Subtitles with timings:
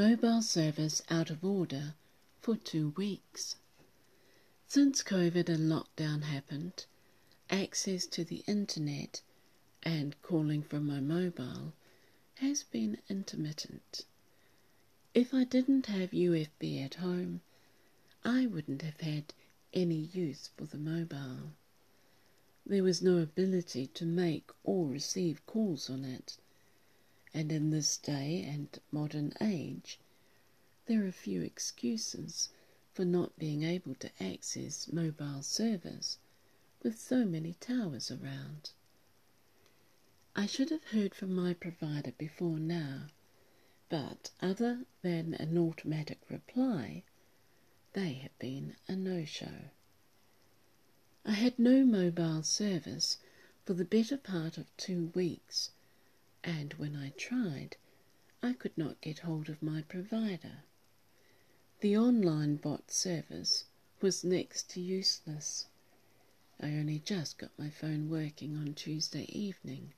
[0.00, 1.92] Mobile service out of order
[2.40, 3.56] for two weeks.
[4.66, 6.86] Since COVID and lockdown happened,
[7.50, 9.20] access to the internet
[9.82, 11.74] and calling from my mobile
[12.36, 14.06] has been intermittent.
[15.12, 17.42] If I didn't have UFB at home,
[18.24, 19.34] I wouldn't have had
[19.74, 21.52] any use for the mobile.
[22.64, 26.38] There was no ability to make or receive calls on it,
[27.32, 29.98] and in this day and modern age,
[30.86, 32.48] there are few excuses
[32.92, 36.18] for not being able to access mobile service
[36.82, 38.70] with so many towers around.
[40.34, 43.08] I should have heard from my provider before now,
[43.88, 47.02] but other than an automatic reply,
[47.92, 49.70] they have been a no-show.
[51.24, 53.18] I had no mobile service
[53.64, 55.70] for the better part of two weeks,
[56.42, 57.76] and when I tried,
[58.42, 60.64] I could not get hold of my provider.
[61.80, 63.64] The online bot service
[64.00, 65.66] was next to useless.
[66.58, 69.94] I only just got my phone working on Tuesday evening.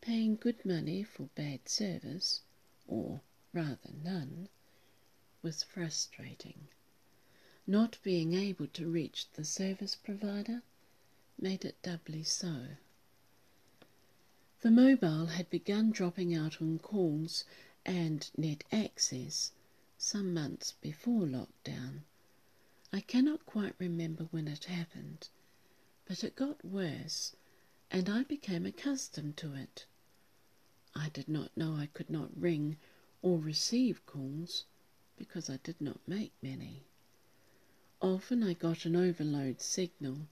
[0.00, 2.42] Paying good money for bad service,
[2.86, 4.48] or rather none,
[5.42, 6.68] was frustrating.
[7.66, 10.62] Not being able to reach the service provider
[11.38, 12.76] made it doubly so.
[14.64, 17.44] The mobile had begun dropping out on calls
[17.84, 19.52] and net access
[19.98, 22.04] some months before lockdown.
[22.90, 25.28] I cannot quite remember when it happened,
[26.06, 27.36] but it got worse
[27.90, 29.84] and I became accustomed to it.
[30.94, 32.78] I did not know I could not ring
[33.20, 34.64] or receive calls
[35.18, 36.86] because I did not make many.
[38.00, 40.26] Often I got an overload signal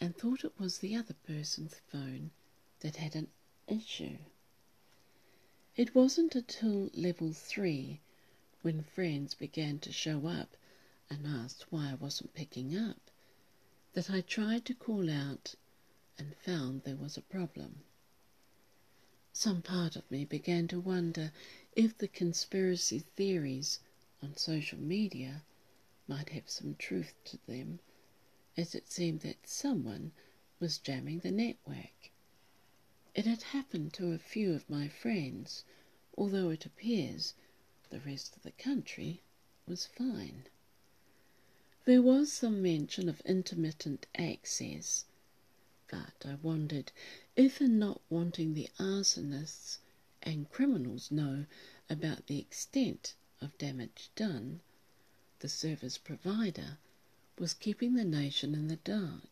[0.00, 2.32] and thought it was the other person's phone
[2.80, 3.28] that had an
[3.66, 4.18] issue.
[5.76, 8.00] It wasn't until level three
[8.62, 10.56] when friends began to show up
[11.08, 13.10] and asked why I wasn't picking up
[13.94, 15.54] that I tried to call out
[16.18, 17.82] and found there was a problem.
[19.32, 21.32] Some part of me began to wonder
[21.74, 23.80] if the conspiracy theories
[24.22, 25.42] on social media
[26.06, 27.80] might have some truth to them,
[28.56, 30.12] as it seemed that someone
[30.60, 32.11] was jamming the network.
[33.14, 35.64] It had happened to a few of my friends,
[36.16, 37.34] although it appears
[37.90, 39.20] the rest of the country
[39.66, 40.46] was fine.
[41.84, 45.04] There was some mention of intermittent access,
[45.88, 46.90] but I wondered
[47.36, 49.76] if in not wanting the arsonists
[50.22, 51.44] and criminals know
[51.90, 54.62] about the extent of damage done,
[55.40, 56.78] the service provider,
[57.38, 59.31] was keeping the nation in the dark.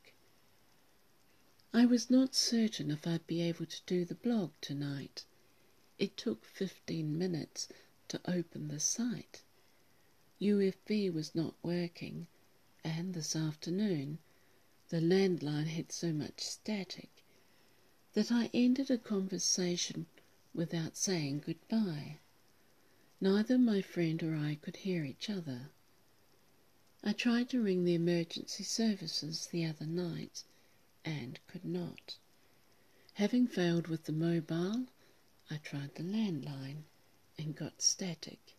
[1.72, 5.24] I was not certain if I'd be able to do the blog tonight.
[6.00, 7.68] It took fifteen minutes
[8.08, 9.44] to open the site.
[10.40, 12.26] UFB was not working,
[12.82, 14.18] and this afternoon
[14.88, 17.24] the landline had so much static
[18.14, 20.06] that I ended a conversation
[20.52, 22.18] without saying goodbye.
[23.20, 25.70] Neither my friend or I could hear each other.
[27.04, 30.42] I tried to ring the emergency services the other night
[31.04, 32.18] and could not.
[33.14, 34.86] Having failed with the mobile,
[35.50, 36.84] I tried the landline
[37.38, 38.54] and got static.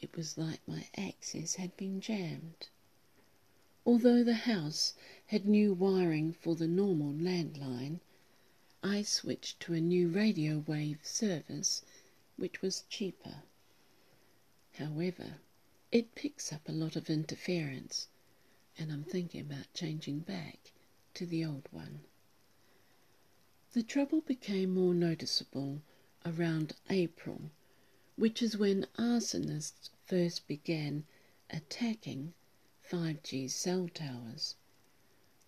[0.00, 2.68] It was like my access had been jammed.
[3.84, 4.94] Although the house
[5.26, 8.00] had new wiring for the normal landline,
[8.82, 11.82] I switched to a new radio wave service
[12.36, 13.42] which was cheaper.
[14.74, 15.40] However,
[15.90, 18.08] it picks up a lot of interference,
[18.78, 20.72] and I'm thinking about changing back
[21.18, 21.98] to the old one.
[23.72, 25.82] The trouble became more noticeable
[26.24, 27.50] around April,
[28.14, 31.02] which is when arsonists first began
[31.50, 32.34] attacking
[32.88, 34.54] 5G cell towers,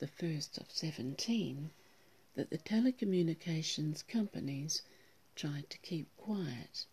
[0.00, 1.70] the first of 17
[2.34, 4.82] that the telecommunications companies
[5.37, 6.87] tried to keep quiet.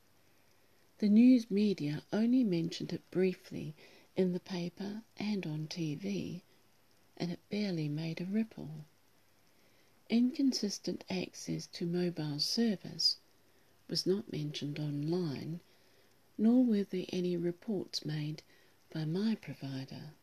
[1.00, 3.74] The news media only mentioned it briefly
[4.16, 6.44] in the paper and on TV,
[7.18, 8.86] and it barely made a ripple.
[10.10, 13.18] Inconsistent access to mobile service
[13.90, 15.60] was not mentioned online,
[16.38, 18.44] nor were there any reports made
[18.94, 20.14] by my provider.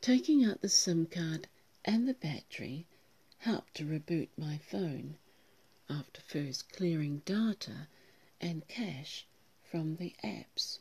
[0.00, 1.48] Taking out the SIM card
[1.84, 2.86] and the battery
[3.38, 5.18] helped to reboot my phone
[5.90, 7.88] after first clearing data
[8.40, 9.26] and cache
[9.62, 10.78] from the apps.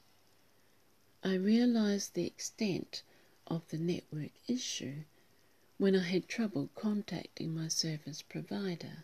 [1.24, 3.04] I realized the extent
[3.48, 5.04] of the network issue
[5.78, 9.04] when I had trouble contacting my service provider.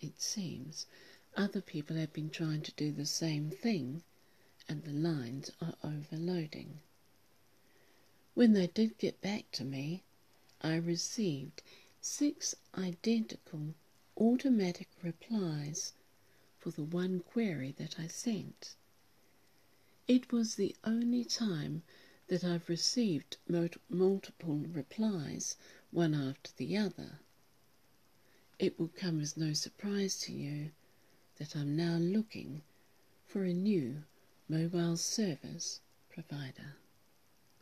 [0.00, 0.86] It seems
[1.36, 4.02] other people have been trying to do the same thing
[4.68, 6.80] and the lines are overloading.
[8.34, 10.02] When they did get back to me,
[10.62, 11.62] I received
[12.00, 13.74] six identical
[14.16, 15.92] automatic replies
[16.58, 18.74] for the one query that I sent.
[20.06, 21.82] It was the only time
[22.30, 23.38] that I've received
[23.88, 25.56] multiple replies,
[25.90, 27.18] one after the other.
[28.56, 30.70] It will come as no surprise to you
[31.38, 32.62] that I'm now looking
[33.26, 34.04] for a new
[34.48, 36.76] mobile service provider.